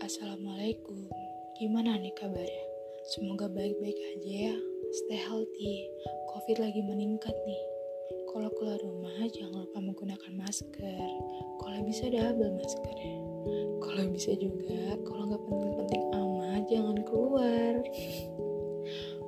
[0.00, 0.96] Assalamualaikum,
[1.60, 2.64] gimana nih kabarnya?
[3.12, 4.56] Semoga baik-baik aja ya,
[4.96, 5.92] stay healthy,
[6.32, 7.64] covid lagi meningkat nih.
[8.32, 11.08] Kalau keluar rumah jangan lupa menggunakan masker,
[11.60, 13.16] kalau bisa double maskernya.
[13.84, 17.72] Kalau bisa juga, kalau nggak penting-penting amat jangan keluar.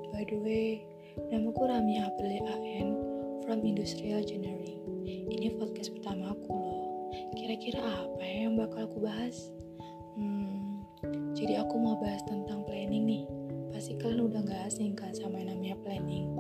[0.09, 0.89] By the way,
[1.29, 2.89] namaku Rami Aprilia AN
[3.45, 4.81] from Industrial Engineering.
[5.05, 6.86] Ini podcast pertama aku loh.
[7.37, 9.53] Kira-kira apa ya yang bakal aku bahas?
[10.17, 10.81] Hmm,
[11.37, 13.25] jadi aku mau bahas tentang planning nih.
[13.77, 16.33] Pasti kalian udah gak asing kan sama yang namanya planning.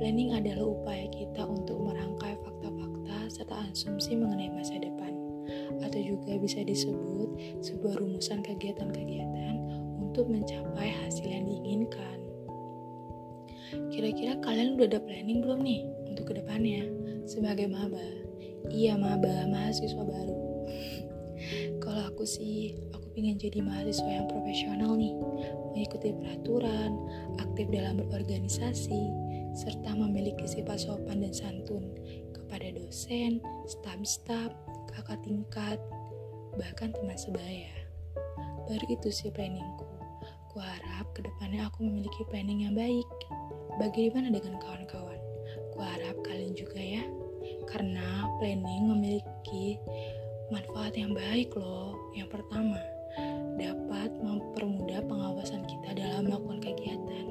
[0.00, 5.12] Planning adalah upaya kita untuk merangkai fakta-fakta serta asumsi mengenai masa depan.
[5.84, 9.54] Atau juga bisa disebut sebuah rumusan kegiatan-kegiatan
[10.00, 12.18] untuk mencapai hasil yang diinginkan.
[13.92, 16.88] Kira-kira kalian udah ada planning belum nih untuk ke depannya
[17.28, 18.21] sebagai maba?
[18.70, 20.38] Iya maba, mahasiswa baru.
[21.82, 22.78] Kalau aku sih,
[23.12, 25.12] ingin jadi mahasiswa yang profesional nih,
[25.72, 26.96] mengikuti peraturan,
[27.40, 29.02] aktif dalam berorganisasi,
[29.52, 31.92] serta memiliki sifat sopan dan santun
[32.32, 34.52] kepada dosen, staf-staf,
[34.88, 35.78] kakak tingkat,
[36.56, 37.72] bahkan teman sebaya.
[38.68, 39.88] Baru itu sih planningku.
[40.52, 43.08] Ku harap ke depannya aku memiliki planning yang baik.
[43.80, 45.20] Bagaimana dengan kawan-kawan?
[45.72, 47.04] Ku harap kalian juga ya.
[47.68, 49.78] Karena planning memiliki
[50.52, 51.96] manfaat yang baik loh.
[52.12, 52.80] Yang pertama,
[53.56, 57.26] dapat mempermudah pengawasan kita dalam melakukan kegiatan.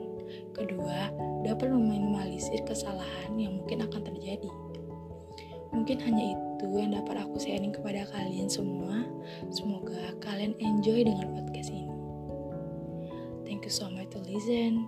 [0.54, 1.12] Kedua,
[1.44, 4.52] dapat meminimalisir kesalahan yang mungkin akan terjadi.
[5.72, 9.08] Mungkin hanya itu yang dapat aku sharing kepada kalian semua.
[9.50, 11.88] Semoga kalian enjoy dengan podcast ini.
[13.48, 14.88] Thank you so much to listen.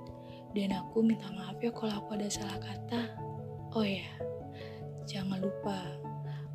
[0.53, 3.09] Dan aku minta maaf ya kalau aku ada salah kata.
[3.73, 4.05] Oh ya,
[5.05, 5.79] jangan lupa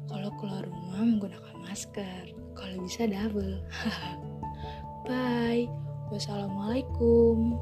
[0.09, 2.33] kalau keluar rumah menggunakan masker.
[2.57, 3.61] Kalau bisa double.
[5.09, 5.69] Bye.
[6.09, 7.61] Wassalamualaikum.